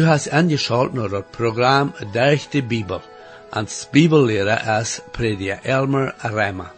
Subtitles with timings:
[0.00, 3.00] Du hast angeschaut naar het programma Durch Bibel.
[3.50, 6.72] Als Bibellehrer is prediker Elmer Rema.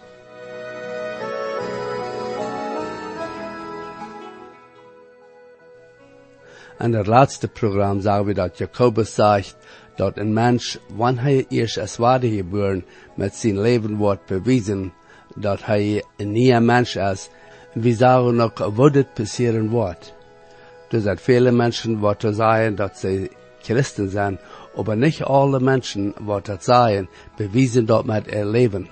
[6.79, 9.57] In het laatste programma zagen we dat Jacobus zegt
[9.96, 14.93] dat een mens, wanneer hij eerst als waarde geboren, met zijn leven wordt bewezen
[15.35, 17.29] dat hij een nieuwe mens is.
[17.75, 20.14] We zagen ook wat het passeren wordt.
[20.93, 23.31] Dus dat viele mensen wat zeggen dat ze
[23.63, 24.39] christen zijn,
[24.85, 28.89] maar niet alle mensen wat dat zeggen, bewijzen dat met ihr leven.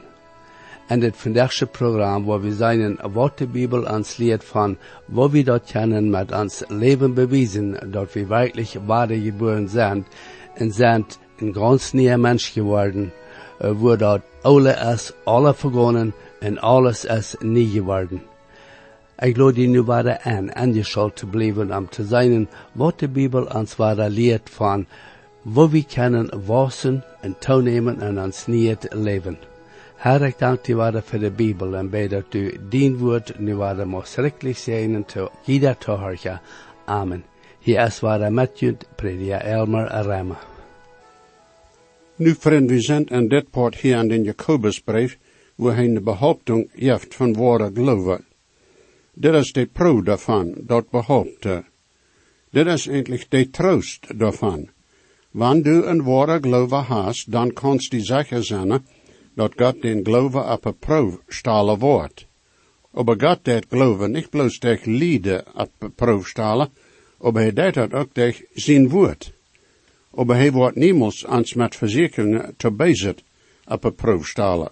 [0.87, 5.43] En het vandaagse programma, waar we zijn wat de Bibel ons leert van, wo we
[5.43, 10.07] dat kennen met ons leven bewijzen, dat we wirklich geboren zijn,
[10.55, 11.07] en zijn
[11.39, 13.13] een ganz nieuwe mens geworden,
[13.59, 18.30] wo dat alle is, alle vergonnen, en alles is nie geworden.
[19.21, 23.45] Ik lade je nu waren aan, aangeschalt te blijven om te zijn wat de Bibel
[23.45, 24.87] ons waren leert van,
[25.43, 29.38] wo we kunnen wassen en toenemen en ons niet leven.
[29.96, 33.88] Herr, dank je waren voor de Bibel en bij dat u dien woord nu waren
[33.88, 35.77] mocht schrikkelijk zijn te ieder.
[36.84, 37.24] Amen.
[37.59, 40.38] Hier is waren met je, predia Elmer Rema.
[42.16, 45.18] Nu, vriend, we zijn in dit part hier aan de Jacobusbrief,
[45.55, 48.29] waar hij de behauptung heeft van ware geloven.
[49.21, 51.65] Dit is de pro daarvan, dat behaupte.
[52.51, 54.68] Dit is eigenlijk de troost daarvan.
[55.30, 58.85] Wanneer du een ware geloven hast, dan kannst die zeker zijn
[59.35, 62.27] dat God den geloven op een proef stalen wordt.
[62.93, 66.69] Aber God dat geloven niet bloos durch lieden op een proef stalen,
[67.19, 69.32] aber hij dat ook durch zijn woord.
[70.15, 73.22] Aber hij wordt niemals ans met verzekeringen te bezet
[73.66, 74.71] op een proef stalen.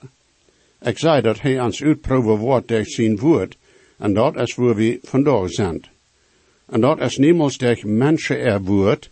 [0.80, 3.56] Ik zei dat hij ons uitproeven wordt durch zijn woord,
[3.98, 5.82] en dat is waar we vandaag zijn.
[6.66, 7.84] En dat is niemals durch
[8.28, 9.10] er woord,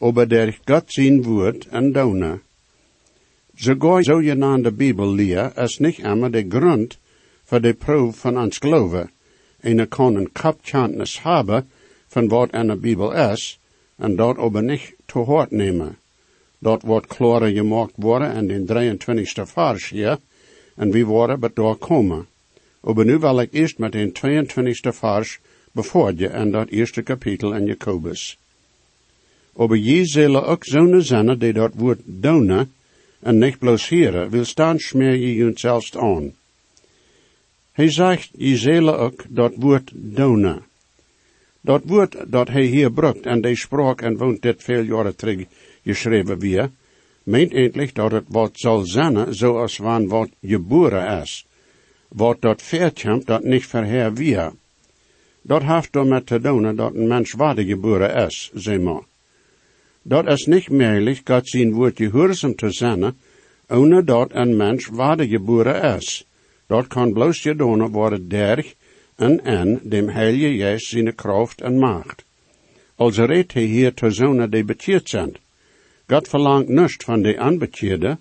[0.00, 2.40] aber durch God zijn woord en donen.
[3.54, 6.98] Sogar zogenaamde Bibelleer is niet immer de grond
[7.44, 9.10] voor de proef van ons geloven.
[9.60, 11.68] En er kan een kapkennis hebben
[12.06, 13.58] van wat in de Bibel is,
[13.96, 15.96] en dat aber niet te hard nemen.
[16.58, 20.18] Dat wordt klarer gemaakt worden in de 23e vers hier,
[20.76, 22.26] en wie worden het doorkomen.
[22.80, 25.38] Aber nu wil ik eerst met de 22e vers
[25.72, 28.38] bevoorje in dat eerste kapitel in Jacobus.
[29.56, 32.72] Aber je zullen ook zonen zijn die dat woord donen,
[33.20, 36.32] en niet bloos heren, wil staan smeer je jezelf aan.
[37.72, 40.62] Hij zegt, je zullen ook dat woord donen.
[41.60, 45.46] Dat woord dat hij hier brukt en die sprak en woont dit veel jaren terug
[45.84, 46.70] geschreven weer,
[47.22, 51.47] meent eindelijk dat het wat zal zijn zoals van wat geboren is.
[52.08, 54.52] Wat dat veertjamt dat niet verheer weer.
[55.42, 59.02] Dat heeft met te doen dat een mens geboren is, zeg maar.
[60.02, 63.16] Dat is niet mogelijk God zijn woord gehoorzaam te zijn,
[63.68, 66.24] ohne dat een mens waardig geboren is.
[66.66, 68.74] Dat kan bloos gedaan worden derg
[69.16, 72.24] en en dem Heilige Geest zijn kracht en macht.
[72.94, 75.36] Als redt hij hier te zonen die bekeerd zijn.
[76.06, 78.18] God verlangt niets van de aanbekeerde,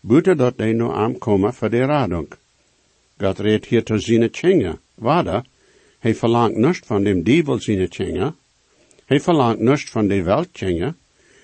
[0.00, 2.28] buiten dat die nu aankomen voor de radung.
[3.18, 5.44] God redt hier te zijn tjenge, waarda,
[5.98, 8.34] hij verlangt niets van dem dievel zijn tjenge,
[9.04, 10.94] hij verlangt niets van de welt tjenge,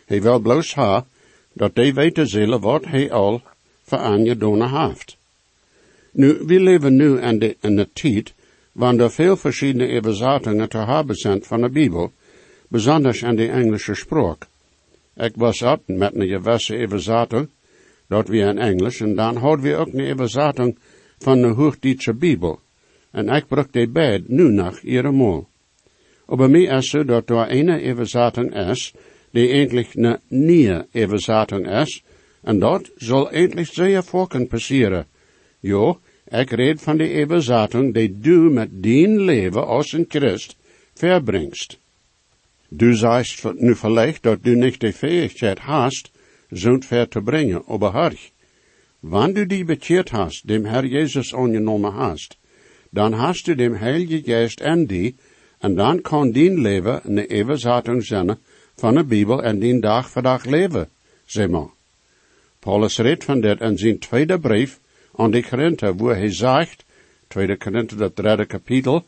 [0.07, 1.07] hij wil bloos ha,
[1.53, 3.43] dat die weten zullen wat hij al
[3.83, 5.17] voor aangedaan heeft.
[6.11, 8.33] Nu, we leven nu in de, in de tijd,
[8.73, 12.13] wanneer er veel verschillende übersetzingen te hebben zijn van de Bibel,
[12.69, 14.47] besonders in de Engelse spraak.
[15.17, 17.49] Ik was uit met een gewisse übersetting,
[18.07, 20.79] dat we in Engels, en dan hadden we ook een übersetting
[21.19, 22.61] van de Hoogduitse Bibel.
[23.11, 25.49] En ik bruk die beide nu nog iedere maal.
[26.27, 28.95] bij mij is zo dat er een übersetting is,
[29.31, 32.03] die eigenlijk een nieuwe übersetting is,
[32.43, 35.07] en dat zal eigenlijk zeer vaak passeren.
[35.61, 40.57] Jo, ik red van de übersetting die du met dien leven als een Christ
[40.95, 41.79] verbringst.
[42.69, 46.11] Du sagst nu vielleicht, dat du nicht die Fähigkeit hast,
[46.51, 47.93] zo'n ver te brengen, aber
[49.11, 52.39] wann du die bekehrt hast, dem Herr Jesus angenommen hast,
[52.91, 55.17] dan hast du dem Heilige Geist en die,
[55.61, 58.39] en dan kan dien leven een Übersetzung zijn
[58.77, 60.89] van de Bibel en dien dag voor dag leven,
[61.27, 61.71] zeg maar.
[62.61, 64.81] Paulus redt van dit in zijn tweede brief
[65.17, 66.85] aan de Korinther, waar hij zegt,
[67.29, 69.05] tweede Korinther, dat derde kapitel,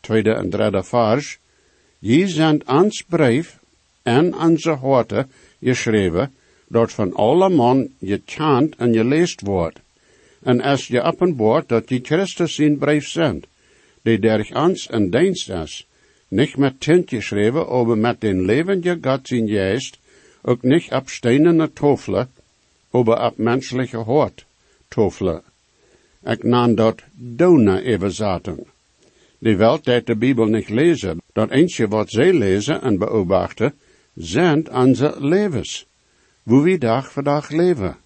[0.00, 1.38] tweede en derde vers,
[1.98, 3.58] je zijn ons brief
[4.02, 6.34] en onze horten geschreven,
[6.68, 9.80] dat van alle man je chant en je leest wordt.
[10.42, 13.46] En als je openbaart dat je Christus zijn brief zendt,
[14.02, 15.86] die der ons een dienst is,
[16.28, 19.98] niet met tint geschreven, maar met den levende God zijn geest,
[20.48, 22.28] Ook nicht ab steinerne Tofle,
[22.92, 24.44] aber ab menschliche Hort
[24.88, 25.42] Tofle.
[26.22, 28.66] Ik nam dat dona Übersetzung.
[29.38, 33.74] Die Welt dat de Bibel nicht lezen, dat eentje wat zij lezen en beobachten,
[34.14, 35.86] zijn onze levens.
[36.46, 37.96] Wo dag voor dag leven.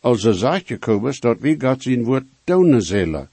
[0.00, 3.30] Also zegt Jacobus dat we God zijn woord dona zullen.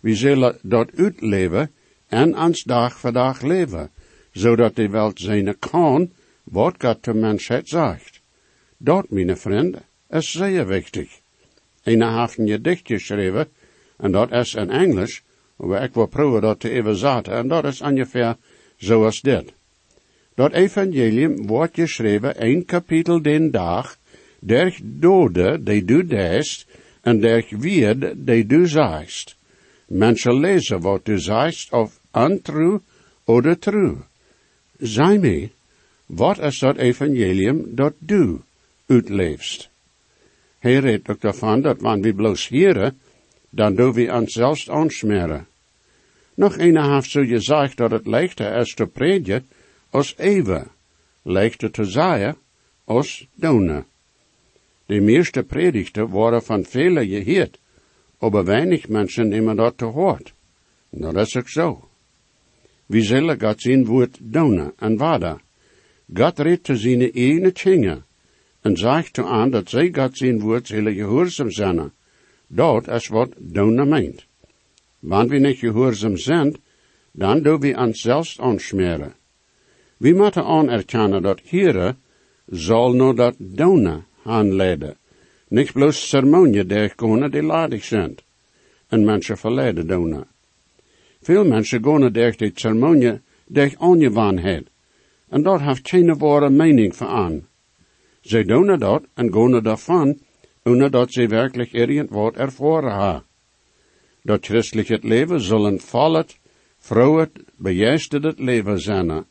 [0.00, 1.70] We zullen dat uitleven
[2.08, 3.90] en ons dag voor dag leven,
[4.32, 6.10] zodat de Welt zijn kan,
[6.44, 8.20] wat God de mensheid zegt.
[8.76, 11.20] Dat, mijn vrienden, is zeer wichtig.
[11.82, 13.48] Een heeft een gedicht geschreven,
[13.96, 15.22] en dat is in Engels,
[15.56, 18.36] maar ik wil proberen dat te overzetten, en dat is ongeveer
[18.76, 19.52] zoals dit.
[20.34, 23.96] Dat evangelium wordt geschreven een kapitel den dag,
[24.38, 26.66] der dode, die du deest,
[27.00, 29.36] en der wierd, die du zeist.
[29.86, 32.80] Mensen lezen wat du zeist, of untrue
[33.24, 33.96] oder true.
[34.78, 35.50] Zij mij,
[36.06, 38.40] wat is dat evangelium dat du
[38.86, 39.70] uitleefst?
[40.58, 42.98] Hij redt ook daarvan dat wanneer we bloos hieren,
[43.50, 45.46] dan doen we ons zelfs aansmeren.
[46.34, 49.46] Nog een heeft zo gezegd dat het leichter is te predigen
[49.92, 50.70] als eeuwen,
[51.22, 52.36] leichter te zeggen
[52.84, 53.84] als donen.
[54.86, 57.58] De meeste predigten worden van velen gehoord,
[58.18, 60.32] aber weinig mensen nemen dat te hoort.
[60.90, 61.88] Nou, dat is ook zo.
[62.86, 65.40] Wie zullen God zijn woord donen en waarden?
[66.14, 68.04] God redt te zijn eigen dingen
[68.60, 71.92] en zegt toe aan dat zij God zijn woord zullen gehoorzaam zijn.
[72.46, 74.24] Dat is wat donen meint.
[74.98, 76.56] Wanneer we niet gehoorzaam zijn,
[77.10, 78.38] dan doen we ons zelfs.
[80.02, 81.94] We moeten anerkennen dat hier
[82.46, 84.96] zal no dat donen aanleiden.
[85.48, 88.16] Niet bloos ceremonie dergkomen die ladig zijn.
[88.88, 90.26] En mensen verleiden donen.
[91.20, 94.66] Veel mensen gaan door die ceremonie door ongewoonheid.
[95.28, 97.46] En dat heeft geen ware mening voor aan.
[98.20, 100.18] Zij doen dat en gaan daarvan,
[100.64, 103.24] ohne dat ze werkelijk irgend wat ervoren hebben.
[104.22, 106.38] Dat christelijk leven zal een vollet,
[106.78, 109.30] vrolijk, begeisterd leven zijn.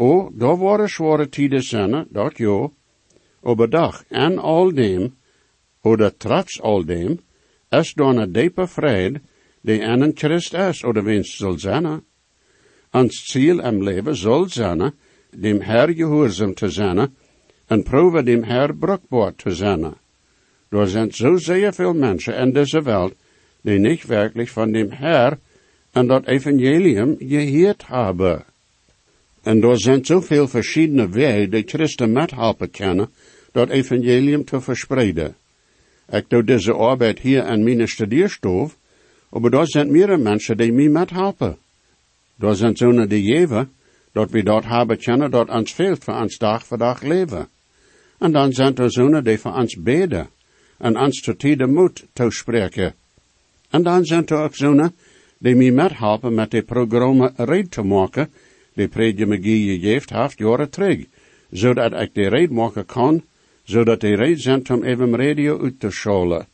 [0.00, 2.40] O, daar worden zware tijden zijn, dat.
[3.42, 5.16] Aber dag en al dem,
[5.82, 7.18] oder trotz al dem,
[7.70, 9.20] is dan een diepe vrede,
[9.60, 12.04] die een Christ is, oder winst zal zijn.
[12.90, 14.92] Ons ziel im leven zal zijn,
[15.30, 17.14] dem Herr gehoorzaam te zijn,
[17.66, 19.94] en proeven dem Herr bruikbaar te zijn.
[20.68, 23.14] Er zijn zo zeer veel mensen in deze wereld,
[23.60, 25.38] die niet werkelijk van dem Herr
[25.92, 28.44] en dat evangelium gehoord hebben.
[29.42, 33.10] En er zijn zoveel verschillende wegen die Christen met helpen kunnen,
[33.52, 35.36] dat evangelium te verspreiden.
[36.10, 38.76] Ik doe deze arbeid hier aan mijn studeerstoof,
[39.30, 41.56] maar er zijn meerdere mensen die mij met helpen.
[42.38, 43.70] Er zijn zonen die geven,
[44.12, 47.48] dat we dat hebben kunnen dat ons veelt voor ons dag voor dag leven.
[48.18, 50.28] En dan zijn er zonen die voor ons beden
[50.78, 52.94] en ons tot tijde moed toespreken.
[53.70, 54.94] En dan zijn er ook zonen
[55.38, 58.30] die mij met helpen met de programma red te maken,
[58.78, 61.06] die predje me gegeven heeft jaren terug,
[61.50, 63.22] zodat ik de red maken kan,
[63.64, 66.46] zodat de red zijn om even radio uit te scholen.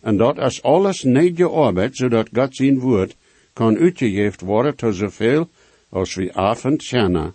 [0.00, 3.16] En dat is alles niet je arbeid, zodat God zijn woord
[3.52, 5.48] kan uitgegeven worden tot zoveel
[5.88, 7.34] als we avond kennen.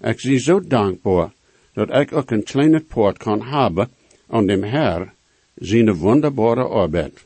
[0.00, 1.32] Ik zie zo dankbaar
[1.72, 3.88] dat ik ook een kleine poort kan hebben
[4.28, 5.12] aan dem Herr
[5.54, 7.24] zijn wonderbare arbeid.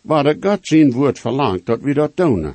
[0.00, 2.54] Waar God zijn woord verlangt dat we dat doen.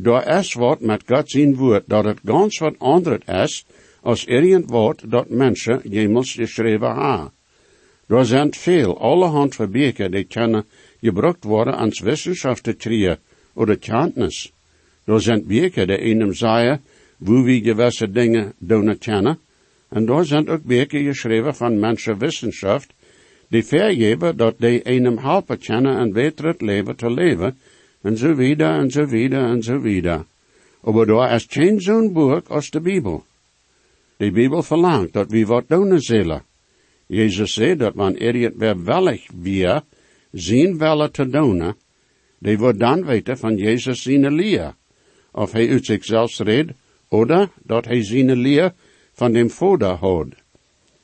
[0.00, 3.64] Daar is wat met God zijn woord dat het ganz wat anders is
[4.00, 7.32] als irgend wat dat mensen jemals geschreven hebben.
[8.06, 10.64] Er zijn veel, allerhand verbeken die kunnen
[11.00, 13.18] gebruikt worden als wetenschap te krijgen
[13.54, 14.52] oder kennis.
[15.04, 16.82] Er zijn beken die einem zeggen,
[17.18, 19.38] wo we gewisse dingen doen kennen,
[19.88, 22.82] en er zijn ook beken geschreven van mensenwetenschap,
[23.48, 27.56] die vergeven dat die einem helpen kunnen een beter leven te leven,
[28.02, 30.24] en zo wieder, en zo wieder, en zo wieder.
[30.82, 33.24] Aber is geen zo'n boek als de Bibel.
[34.16, 36.42] De Bibel verlangt dat we wat doen zullen.
[37.06, 39.82] Jezus zei dat wanneer het weer
[40.32, 41.74] zien willen te doen,
[42.38, 44.74] die wordt dan weten van Jezus zijn leer.
[45.32, 46.72] Of hij uit zichzelf redt,
[47.08, 48.74] oder dat hij zijn leer
[49.12, 50.34] van dem Vader houdt.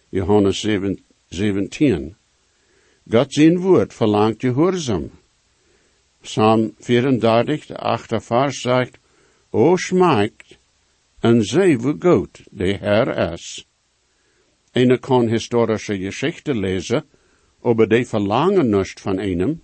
[0.08, 0.98] Johannes 7,
[1.28, 2.14] 17.
[3.10, 5.10] God zijn woord verlangt gehoorzaam.
[6.24, 8.98] Psalm 34, de achte vers zegt,
[9.52, 10.58] O schmeikt,
[11.20, 13.66] en zij goed de Herr is.
[14.72, 17.02] Eine kan historische Geschichte lezen,
[17.62, 19.60] aber die verlangen nicht von einem.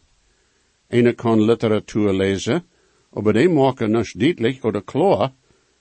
[0.90, 2.62] Eine kan Literatur lezen,
[3.11, 5.33] aber die maken nicht deutlich oder klar,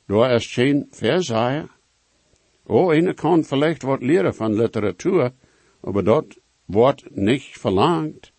[0.08, 1.68] da ist geen Versailles.
[2.66, 5.34] Oh, eine kan vielleicht wat leren van literatuur,
[5.82, 8.32] aber dat wordt nicht verlangt.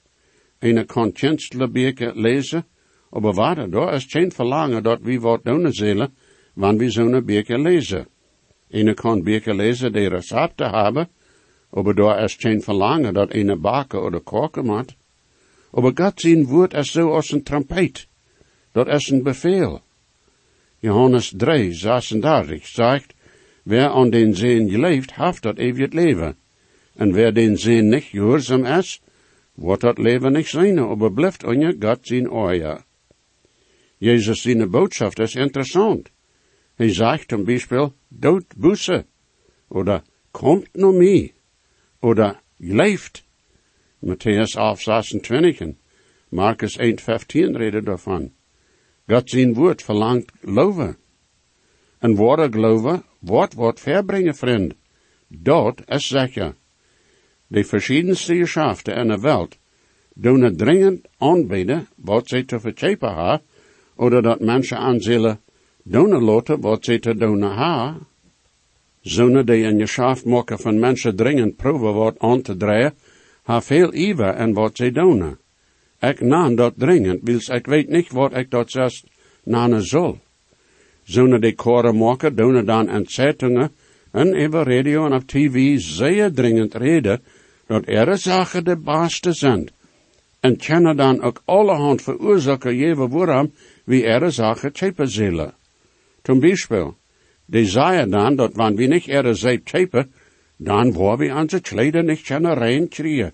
[0.86, 2.64] Kan tjenstelijke lezen,
[3.10, 6.12] aber warte, da is geen verlangen dat wie wat doen zullen,
[6.54, 8.06] wanneer we zo'n beetje lezen.
[8.70, 11.08] Eine kan beetje lezen die recepten hebben,
[11.70, 14.94] aber da is geen verlangen dat eine baken oder koken moet.
[15.72, 18.06] Aber Gott zijn woord is zo als een trompet.
[18.72, 19.80] Dat is een bevel.
[20.78, 23.14] Johannes 3, 36 zegt,
[23.62, 26.36] Wer an den Sehen geleeft, haft dat eeuwig leven.
[26.96, 29.00] En wer den Sehen nicht gehorsam is,
[29.54, 32.84] wordt dat leven nicht zijn, aber blijft je Gott zijn oor.
[33.96, 36.10] Jezus zijn boodschap is interessant.
[36.74, 39.06] Hij zegt zum Beispiel, dood busse,
[39.68, 41.34] oder kommt no mij,
[42.00, 43.24] oder leeft.
[43.98, 45.78] Matthäus 11, 26 en
[46.28, 48.32] Markus 1, 15 reden daarvan.
[49.06, 50.96] God zijn woord verlangt geloven.
[51.98, 54.74] En woorden geloven wordt wat verbrengen, vriend.
[55.28, 56.54] Dat is zeker.
[57.52, 59.56] De verschiedenste geschäften in de wereld
[60.14, 63.40] doen het dringend aanbieden wat ze te verchepen hebben,
[63.96, 65.40] oder dat mensen aan zullen
[65.82, 68.06] doen laten wat ze te doen hebben.
[69.00, 72.94] Zonen die een geschäft maken van mensen dringend proeven wat aan te draaien,
[73.42, 75.36] ha veel iver en wat ze doen.
[76.00, 79.04] Ik naam dat dringend, wils ik weet niet wat ik dat zelfs
[79.44, 80.18] nanen zal.
[81.02, 83.70] Zonen die koren maken, doen dan in zeitungen
[84.10, 87.22] en over radio en op tv zeer dringend reden
[87.70, 89.68] dat er de beste zijn.
[90.40, 93.52] En kennen dan ook allerhand veroorzaken jewe waarom
[93.84, 95.54] wie er zaken chepen zullen.
[96.22, 96.96] Zum Beispiel,
[97.46, 100.12] die zeiden dan dat wanneer we niet er zeep chepen,
[100.56, 103.32] dan waar we onze kleden niet kunnen rein kriegen.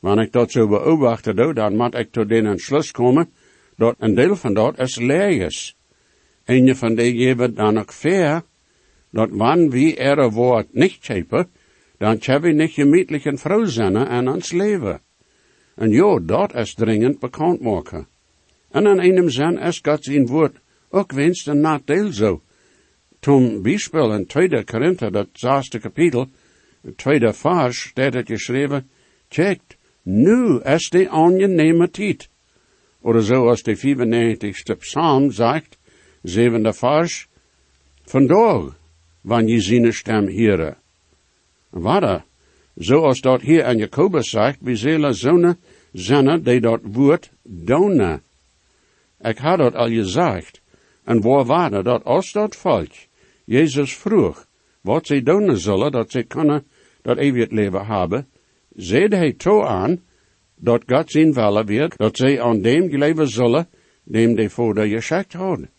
[0.00, 3.30] Wanneer ik dat zo beobachte doe, dan moet ik tot den entschluss komen,
[3.76, 5.76] dat een deel van dat is leeg is.
[6.44, 8.42] En van die geven dan ook fair,
[9.10, 11.48] dat wanneer we er woord niet chepen,
[11.98, 15.00] dan hebben we niet gemütlich een vrouw zijn en ons leven.
[15.74, 18.06] En ja, dat is dringend bekend maken.
[18.70, 20.56] En in einem zin is God zijn woord
[20.88, 22.42] ook winst een nadeel zo.
[23.20, 26.28] Toen Beispiel in 2 Korinther, dat zesde kapitel,
[26.96, 28.90] tweede vers, staat het geschreven,
[29.28, 32.28] checkt, nu is de aangename tijd.
[33.00, 35.78] Oder zo als de 95ste psalm zegt,
[36.22, 37.28] zevende vers,
[38.04, 38.76] vandaag,
[39.20, 40.76] wanneer je zijn stem hieren.
[41.74, 42.24] Wada,
[42.74, 45.58] zoals dat hier aan Jacobus zegt, we zullen zonen
[45.92, 48.20] zijn die dat woord doen.
[49.20, 50.60] Ik had dat al gezegd.
[51.04, 52.90] En waar waren dat als dat volk
[53.44, 54.46] Jezus vroeg
[54.80, 56.66] wat zij doen zullen, dat zij kunnen
[57.02, 58.28] dat eeuwig leven hebben,
[58.74, 60.02] zeide hij toe aan,
[60.56, 63.68] dat God zien willen wird, dat zij aan dem geleven zullen,
[64.02, 65.70] dem de voor de geschikt hadden.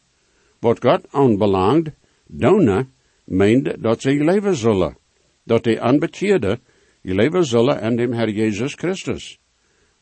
[0.59, 1.89] Wat God aanbelangt,
[2.27, 2.89] doen,
[3.23, 4.97] meende dat zij leven zullen
[5.45, 6.59] dat die aanbekeerde
[7.01, 9.37] leven zullen aan dem Herr Jesus Christus.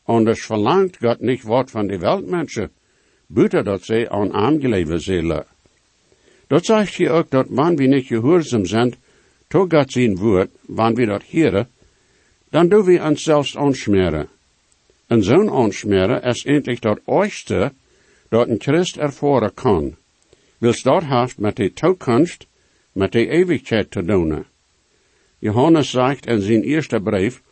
[0.02, 2.70] Anders verlangt God niet wat van de Weltmenschen,
[3.26, 5.46] buiten dat zij aan aangeleven zullen.
[6.46, 8.94] Dat zegt hier ook dat wanneer we niet gehoorzaam zijn,
[9.48, 11.68] tot God zijn woord, wanneer we dat heren,
[12.50, 14.28] dan doen we ons zelfs aansmeren.
[15.06, 17.72] En zo'n aansmeren is eindelijk dat ooiste
[18.28, 19.96] dat een Christ ervoren kan.
[20.58, 22.46] Wils dat heeft met de toekomst,
[22.92, 24.44] met de eeuwigheid te doen.
[25.44, 27.42] Johannes zegt in zijn eerste brief,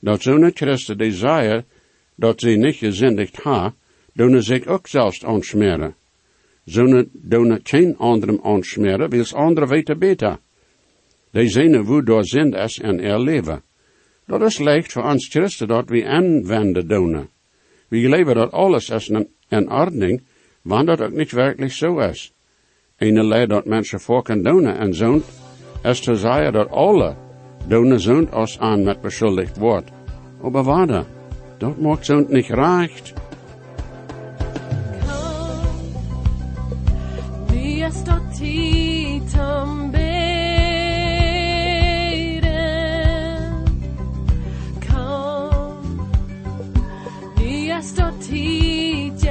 [0.00, 1.64] dat zo'n Christen die zeiden
[2.14, 3.74] dat ze niet gezindigd ha,
[4.12, 5.94] doen zich ook zelfs aansmeren.
[6.64, 10.38] Zo'n doen geen anderen aansmeren, wils anderen weten beter.
[11.30, 13.62] Die zijn wo door is en er leven.
[14.26, 17.28] Dat is leicht voor ons Christen dat we aanwenden doen.
[17.88, 19.10] We leven dat alles is
[19.48, 20.22] in ordning,
[20.62, 22.32] wanneer dat ook niet werkelijk zo is.
[22.96, 25.22] Een leid dat mensen voor kan doen en zo'n
[25.82, 27.23] is te zeggen dat alle
[27.66, 29.90] Doen zond ons aan met beschuldigd wordt.
[30.42, 31.04] Aber warte,
[31.58, 33.12] dat maakt zond niet reicht.
[37.84, 38.40] Är stått
[48.26, 49.24] hit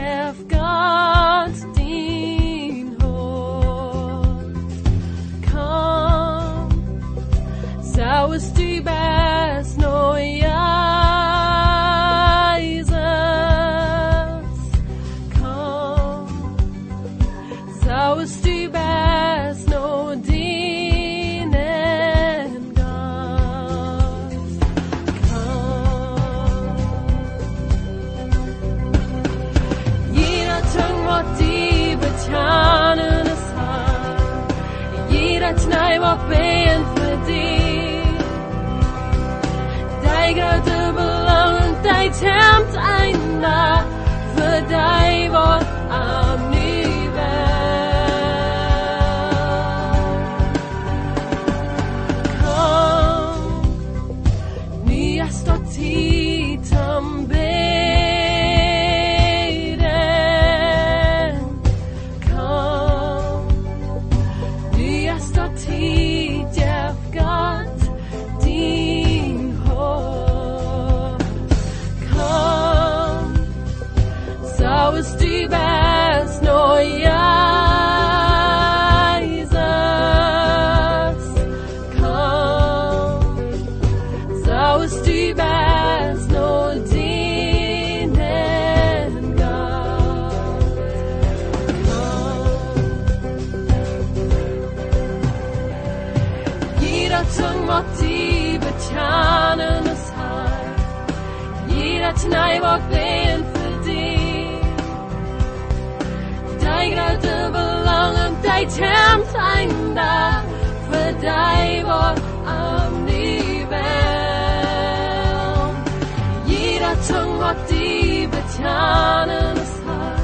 [118.63, 120.19] betjanen is haar.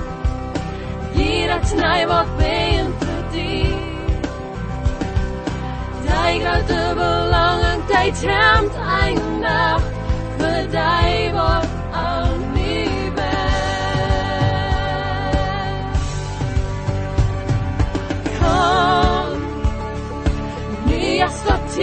[1.13, 3.75] Jeder knäg var ben för dig.
[6.03, 8.13] Die grote belangen, die
[10.38, 11.67] voor die wordt
[12.53, 13.38] nu wel.
[18.39, 19.39] Kom,
[20.86, 21.75] nu is dat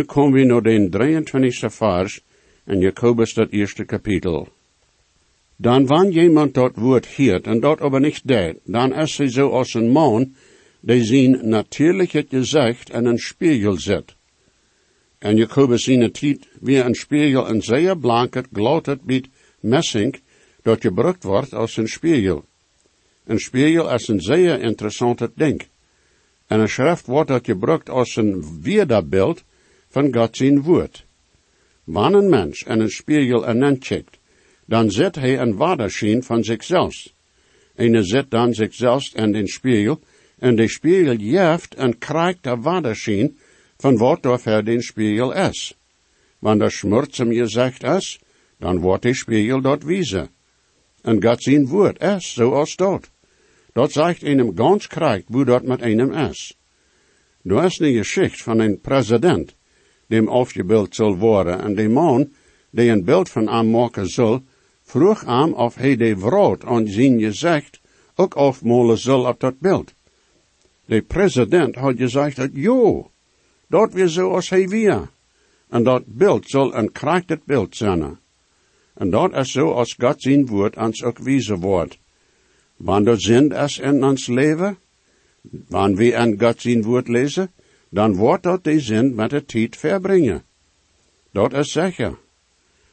[0.00, 2.20] nu komen we naar de 23e vers
[2.66, 4.48] in Jacobus dat eerste kapitel.
[5.56, 9.48] Dan wanneer jemand dat woord hiert en dat aber niet deed, dan is hij zo
[9.48, 10.34] als een man
[10.80, 14.14] die zijn natuurlijke gezicht in een spiegel zet.
[15.18, 19.28] En Jacobus zijn tijd wie een spiegel een zeer blanket, glotet bit
[19.60, 20.20] messing,
[20.62, 22.44] dat gebruikt wordt als een spiegel.
[23.24, 25.62] Een spiegel is een zeer interessante ding.
[26.46, 29.44] En een schrift wordt dat gebruikt als een weerbeeld
[29.90, 31.04] van God zijn woord.
[31.84, 34.18] Wanneer een mens een spiegel en kijkt,
[34.64, 37.12] dan zet hij een waderschien van zichzelf.
[37.74, 40.00] En hij zet dan zichzelf in den spiegel,
[40.38, 43.38] en de spiegel jeft en krijgt de waderschien
[43.76, 45.74] van wat er den spiegel is.
[46.38, 48.20] Wanneer schmurts hem gezegd is,
[48.58, 50.28] dan wordt de spiegel dort wijze.
[51.02, 53.10] En God zijn woord is zoals dat.
[53.72, 56.56] Dat zegt einem ganz krijgt hoe dat met einem is.
[57.42, 59.54] Nu is een geschicht van een president,
[60.10, 62.32] dem afgebeeld zal worden, en de man,
[62.70, 64.42] die een beeld van hem maken zal,
[64.82, 67.80] vroeg hem of hij de wroot aan zijn gezicht
[68.14, 69.94] ook afmolen zal op dat beeld.
[70.84, 73.10] De president had gezegd dat, jo,
[73.66, 75.10] dat weer zoals hij weer.
[75.68, 78.18] En dat beeld zal een krachtig beeld zijn.
[78.94, 81.98] En dat is zo als God zijn woord ons ook wijzen wordt.
[82.76, 84.78] Wanneer zin is in ons leven,
[85.68, 87.52] wanneer we aan God zijn woord lezen,
[87.90, 90.42] dan wordt dat de zin met de tijd verbrengen.
[91.32, 92.18] Dat is zeker.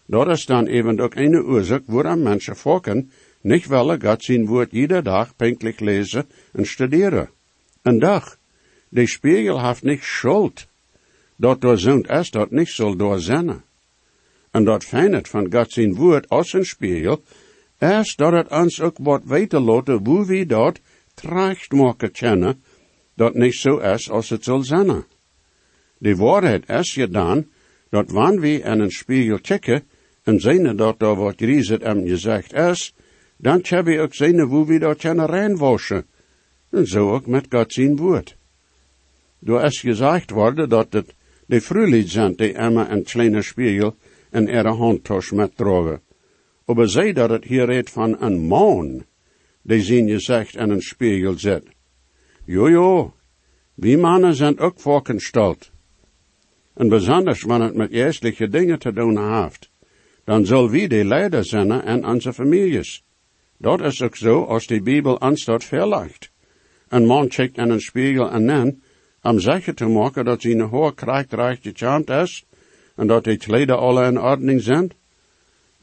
[0.05, 5.03] Dat is dan even ook een oorzaak waarom mensen volken niet willen God zijn woord
[5.03, 7.29] dag pinkelijk lezen en studeren.
[7.81, 8.37] Een dag.
[8.89, 10.67] De spiegel heeft niet schuld.
[11.35, 13.63] Dat door zond is dat niet zal doorzennen.
[14.51, 17.23] En dat fijnet van God zijn woord als een spiegel,
[17.79, 20.79] is dat het ons ook wordt weten laten hoe we dat
[21.13, 22.63] terecht maken kennen,
[23.17, 25.03] dat niet zo is als het zal zijn.
[25.97, 27.47] De waarheid is je dan,
[27.89, 29.83] dat wanneer we in een spiegel kijken,
[30.23, 32.93] en zien dat er wat griezet hem gezegd is,
[33.37, 36.05] dan hebben we ook zien hoe we dat kunnen reinwaschen.
[36.69, 38.35] En zo ook met God zijn woord.
[39.39, 41.13] Door is gezegd worden dat het
[41.45, 43.95] de vrouwlied zijn die Emma een kleine spiegel
[44.31, 46.01] in ihre handtas metdrogen.
[46.65, 49.05] Aber zij dat het hier redt van een man,
[49.61, 51.76] die zijn gezicht in een spiegel zet.
[52.47, 53.13] Jojo,
[53.75, 55.71] wie mannen zijn ook voorgesteld.
[56.73, 59.69] En besonders wanneer het met geestelijke dingen te doen heeft,
[60.23, 63.03] dan zal wie de leider zijn en onze families.
[63.57, 66.31] Dat is ook zo als de Bijbel ons dat.
[66.87, 68.79] Een man kijkt in een spiegel en dan,
[69.21, 72.45] om zeker te maken dat zijn hoor krijgt gecharmd is,
[72.95, 74.91] en dat de kleden alle in ordening zijn.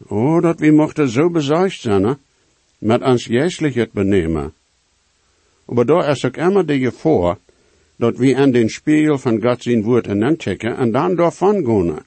[0.07, 2.19] Oh, dat we mochten zo bezuigd zijn,
[2.79, 4.53] met ons geestelijk het benemen.
[5.65, 7.37] Maar daar is ook immer de gevaar,
[7.97, 12.05] dat we in den spiegel van God zijn woord en checken en dan daarvan gaan.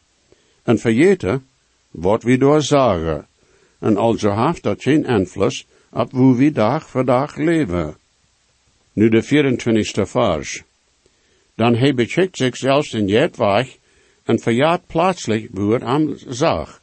[0.64, 1.46] En vergeten
[1.92, 3.28] wat we door zeggen.
[3.80, 7.96] En also heeft dat geen invloed op hoe we dag voor dag leven.
[8.94, 10.64] Nu de 24e vers.
[11.56, 13.78] Dan hij beschickt zich zelfs in jet weg
[14.24, 16.82] en verjaart plaatselijk woord am zag.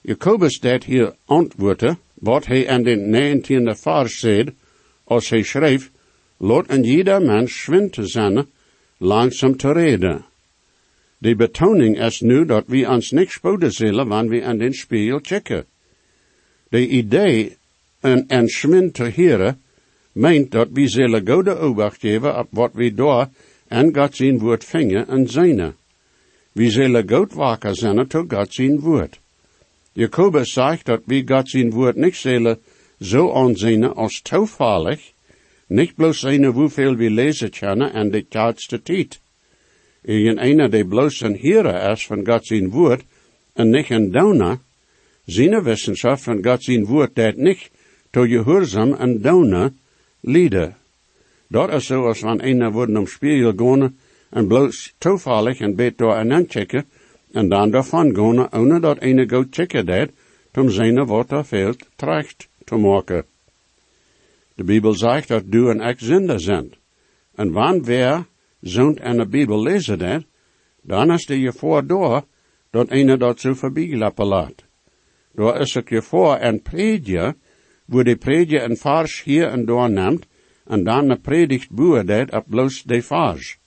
[0.00, 4.54] Jacobus deed hier antwoorden, wat hij in de 19e vers zei,
[5.10, 5.90] als hij schreef,
[6.36, 8.46] laat een jeder mens schwind zijn,
[8.96, 10.24] langzaam te reden.
[11.18, 15.18] De betoning is nu dat we ons niet spoeden zullen wanneer we in den spiegel
[15.22, 15.64] checken.
[16.68, 17.56] De idee
[18.00, 19.60] en, en schwind te heren
[20.12, 23.28] meent dat we zullen goede obacht geven op wat we door
[23.68, 25.74] en God zijn woord vingen en zijn.
[26.52, 29.18] We zullen goed wakker zijn tot God zijn woord.
[29.92, 32.58] Jacobus zegt dat we God zijn woord niet zullen
[33.00, 35.12] zo aanzien als toevallig,
[35.66, 39.20] niet bloos zijn hoeveel we lezen kennen en de laatste tijd.
[40.02, 43.02] In een die bloos een heren is van God zijn woord
[43.52, 44.58] en niet een downer,
[45.24, 47.70] zijn wetenschap van God zijn woord dat niet
[48.10, 49.72] to gehoorzaam en downer
[50.20, 50.76] lieden.
[51.48, 53.96] Dat is zoals van een worden om spiegel gaan
[54.30, 56.84] en bloos toevallig en beet door en checken
[57.32, 60.10] en dan daarvan gaan ohne dat ene go checken dat,
[60.54, 63.24] om zijn wat er terecht te maken.
[64.54, 66.72] De Bijbel zegt dat du en ik zinder zijn.
[67.34, 68.26] En wanneer
[68.60, 70.24] zoont en de Bijbel lezen dat,
[70.82, 72.24] dan is de je voor door
[72.70, 74.64] dat ene dat zo voorbij laat.
[75.32, 77.36] Door is het je voor en predje,
[77.84, 80.26] wo de predje een vers hier en door neemt,
[80.64, 83.58] en dan een predigt boer dat op bloos de vers.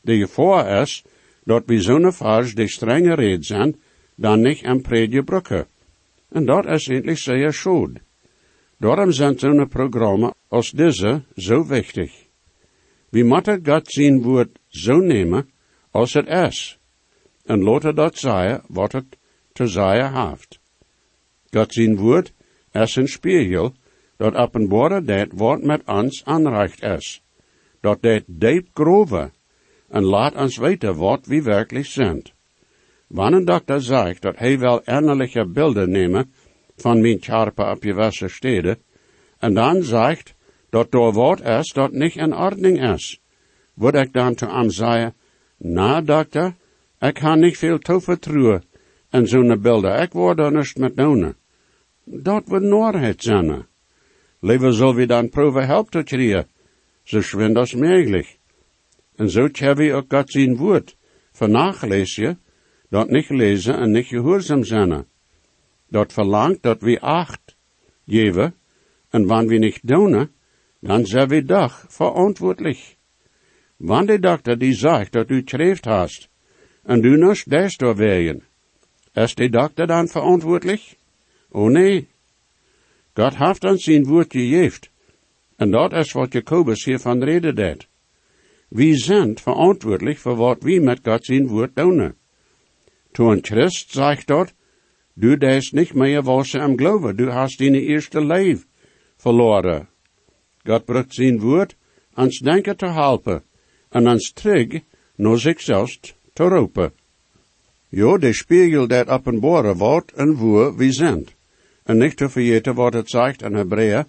[0.00, 1.04] De je voor is,
[1.44, 3.76] dat we zo'n vers de strenge red zijn,
[4.14, 5.66] dan niet een predje brukken.
[6.28, 7.52] En dat is eindelijk zeer
[8.78, 12.26] Daarom zijn zo'n programma als deze zo wichtig.
[13.10, 15.50] We moeten God zijn woord zo nemen
[15.90, 16.78] als het is.
[17.44, 19.18] En laten dat zeggen wat het
[19.52, 20.60] te zeggen heeft.
[21.50, 22.32] God zijn woord
[22.72, 23.74] is een spiegel
[24.16, 27.22] dat openbare dat wat met ons aanreicht is.
[27.80, 29.32] Dat dat diep groven
[29.88, 32.22] en laat ons weten wat we werkelijk zijn.
[33.06, 36.32] Wanneer dokter zegt dat hij wel innerlijke beelden nemen
[36.80, 38.78] van mijn charpe op wassen steden,
[39.38, 40.34] en dan zegt
[40.70, 43.20] dat door wat is dat niet in ordning is,
[43.74, 45.14] word ik dan te hem zeggen,
[45.56, 46.54] na dokter,
[47.00, 48.64] ik ga niet veel toevertrouwen
[49.10, 51.34] en zo'n beelden, ik word er niet met doen.
[52.04, 53.66] Dat wordt noorheid zijn.
[54.40, 56.48] Liever zal we dan proeven help te krijgen,
[57.02, 58.38] zo schwind als mogelijk.
[59.16, 60.96] En zo hebben we ook God zijn woord
[61.32, 62.40] vernachelezen,
[62.88, 65.06] dat niet lezen en niet gehoorzaam zijn.
[65.88, 67.56] Dat verlangt dat we acht
[68.06, 68.54] geven,
[69.10, 70.30] en wanneer we niet doen,
[70.80, 72.96] dan zijn we toch verantwoordelijk.
[73.76, 76.28] Wanneer de dokter die zegt dat u schreeft hast,
[76.82, 78.42] en du nog des doorwegen,
[79.12, 80.96] is de dokter dan verantwoordelijk?
[81.50, 82.08] Oh nee.
[83.14, 84.88] God heeft ons zijn woord gegeven,
[85.56, 87.86] en dat is wat Jacobus hiervan reden deed.
[88.68, 92.14] Wie zijn verantwoordelijk voor wat we met God zijn woord doen.
[93.12, 94.54] Toen Christ zegt dat,
[95.18, 98.64] du des niet meer was am geloven, du hast in eerste leven
[99.16, 99.88] verloren.
[100.64, 101.74] God brukt zijn woord
[102.14, 103.42] ons denken te helpen
[103.90, 104.82] en ons terug
[105.16, 105.98] naar zichzelf
[106.32, 106.92] te roepen.
[107.88, 111.26] Jo, de spiegel dat openbare wordt en wo we zijn.
[111.84, 114.04] En niet te vergeten wat het zegt in Hebreeën,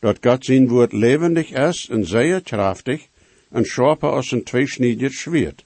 [0.00, 3.06] dat God zijn woord levendig is en zeer krachtig
[3.50, 5.64] en scherper als een tweesniedig zwaard.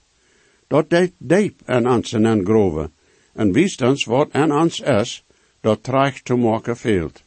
[0.67, 2.89] Dat deed diep en ons en grove,
[3.35, 5.23] en wist ons wat en ons is,
[5.61, 7.23] dat terecht te maken veelt.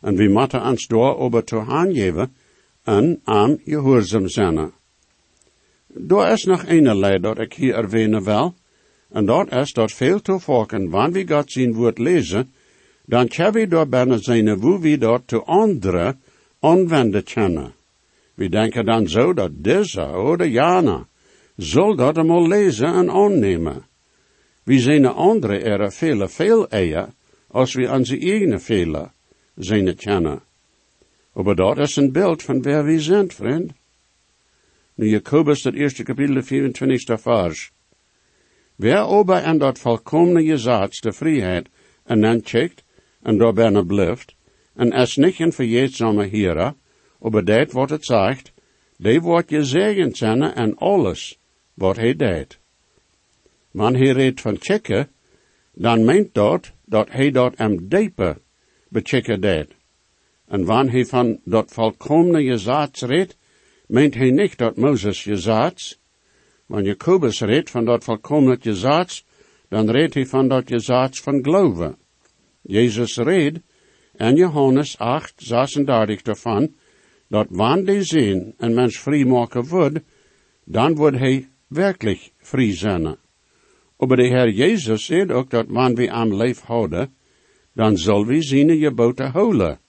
[0.00, 2.34] En we moeten ons door over te aangeven
[2.84, 4.72] en aan gehoorzaam zijn.
[6.08, 8.54] Er is nog een leid dat ik hier erwähnen wil,
[9.12, 12.52] en dat is dat veel te volken, wanneer we God zijn woord lezen,
[13.04, 16.20] dan kunnen door bijna zijn hoe we dat te anderen
[16.58, 17.74] anwenden kennen.
[18.34, 21.06] We denken dan zo dat deze oder jana
[21.56, 23.84] zal dat eenmaal lezen en aannemen.
[24.64, 27.08] We zijn andere er vele veel eer,
[27.46, 29.10] als we onze eigen vele
[29.54, 30.42] zijn kennen.
[31.32, 33.72] Maar dat is een beeld van waar we zijn, vriend.
[34.94, 37.72] Nu Jacobus, dat eerste kapitel, 24 vers.
[38.76, 41.68] Wer aber aan dat volkomene gezaats de vrijheid
[42.04, 42.84] en dan checkt
[43.22, 44.34] en daar bijna blijft,
[44.74, 46.74] en es niet een verjeedzame hera,
[47.20, 48.52] aber dat wat het zegt,
[48.96, 51.38] die wordt je zegend zijn en alles
[51.74, 52.61] wat hij deed.
[53.72, 55.10] Wanneer hij redt van checken,
[55.72, 58.38] dan meent dat dat hij dat am dieper
[58.88, 59.68] bechecken deed.
[60.46, 63.36] En wanneer hij van dat volkomene gezaats redt,
[63.86, 66.00] meent hij niet dat Mozes gezaats,
[66.66, 69.24] wanneer Jacobus redt van dat volkomene gezaats,
[69.68, 71.96] dan redt hij van dat gezaats van geloven.
[72.62, 73.58] Jezus redt
[74.16, 76.74] en Johannes 8, 36 daarvan,
[77.28, 80.00] dat wanneer die een mens vrij maken wordt,
[80.64, 83.16] dan wordt hij werkelijk vrij zijn.
[84.06, 87.14] Maar de Heer Jezus zegt ook dat wanneer we aan leef houden,
[87.74, 89.80] dan zal we zijn geboten houden.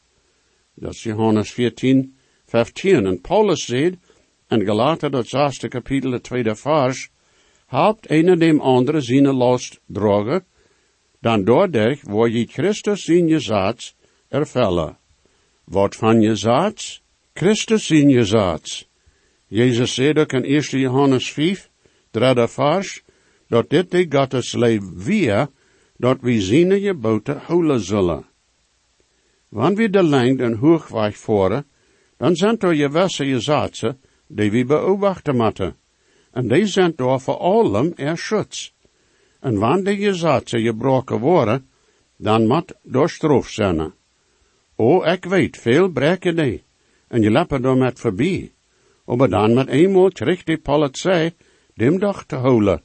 [0.74, 3.06] Dat is Johannes 14, 15.
[3.06, 3.96] En Paulus zegt,
[4.48, 7.10] en Galater, dat zesde kapitel, de tweede vers,
[7.66, 10.46] helpt een dem andere zijn last dragen,
[11.20, 13.96] dan doordat waar je Christus in je zaad
[14.28, 14.98] ervellen.
[15.64, 17.02] Wat van je zaad?
[17.34, 18.88] Christus in je zaad.
[19.48, 21.70] Jezus zei ook in 1 Johannes 5,
[22.12, 23.04] derde vers,
[23.48, 25.48] dat dit de Gottes leef weer,
[25.98, 28.26] dat we zijn je boten houden zullen.
[29.50, 31.66] Wanneer we de lengte en hoogweg voeren,
[32.18, 35.76] dan zijn er je je zaadse, die we beobachten moeten.
[36.32, 38.72] En die zijn door voor allem er schutz.
[39.40, 41.70] En wanneer je zaadse gebroken worden,
[42.18, 43.94] dan moet door stroof zijn.
[44.76, 46.64] O, ik weet, veel breken die,
[47.08, 48.54] en je lappen er met voorbij.
[49.06, 51.36] Maar dan met eenmaal terug die politie,
[51.74, 52.82] dem dag te houden,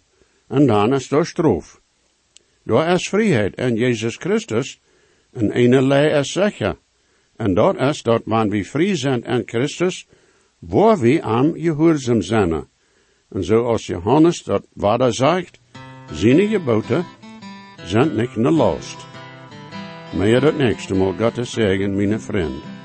[0.48, 1.80] en dan is door stroof.
[2.64, 4.80] Door is vrijheid en Jezus Christus,
[5.32, 6.76] en ene lei is zeker.
[7.36, 10.06] En dat is dat wanneer we vrij zijn in Christus,
[10.58, 12.68] waar we aan gehoorzaam zijn.
[13.30, 15.60] En zoals Johannes dat wat zegt,
[16.12, 17.04] zijn geboten
[17.84, 19.06] zijn niet ne last.
[20.16, 22.77] Meer dat nächste Mal Gottes Segen, meine Freund.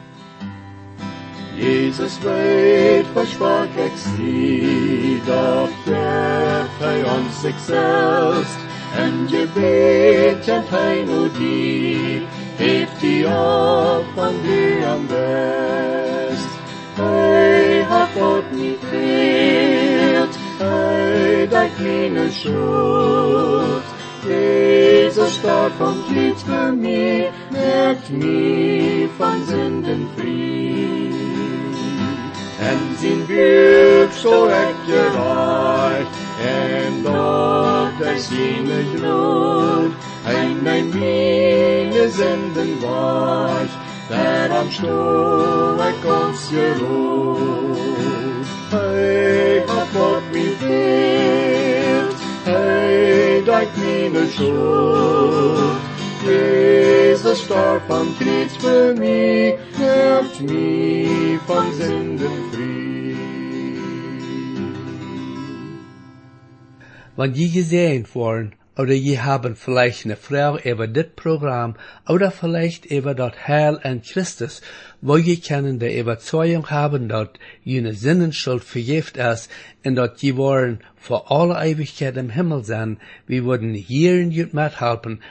[1.56, 8.58] Jesus weet versprach ik zie, dat geeft hij ons zichzelf.
[8.96, 12.22] En je weet en hij nu die,
[12.56, 16.48] heeft die op van die am best.
[16.94, 23.84] Hij hat God niet veert, hij dat meine schuld.
[24.28, 26.06] Jezus starb und
[26.46, 31.03] für mich, merkt mich von Sünden frei.
[32.70, 36.08] En zijn buik zo echt gereicht,
[36.42, 43.76] en dat hij zijn gloed, hij mijn meine Sünden weicht,
[44.10, 47.78] der am Stuhl ik ons geruht.
[48.70, 55.82] Hij hat Gott mich geehrt, hij dat meine Schuld.
[56.26, 62.03] Jesus starb am Kreuz für mich, helft mich von Sünden
[67.16, 71.76] Wann je gesehen worden, oder je haben vielleicht eine Frau über das Programm,
[72.10, 74.62] oder vielleicht über das Heil in Christus,
[75.00, 77.30] wo je können die Überzeugung haben, dass
[77.64, 79.52] jene Sinnenschuld vergift ist,
[79.86, 82.98] und dass je wollen vor alle Ewigkeit im Himmel sein,
[83.28, 85.22] wir würden hier in jut mithelfen,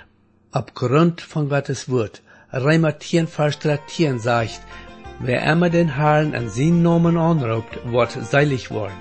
[0.52, 2.22] aufgrund von Gottes Wort.
[2.52, 4.60] Reimer 10, Vers 13 sagt,
[5.18, 9.00] wer immer den Herrn an seinen Namen anruft, wird seilig worden.